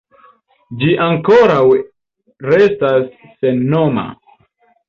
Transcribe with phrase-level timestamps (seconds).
[0.79, 1.59] Ĝi ankoraŭ
[2.53, 4.09] restas sennoma.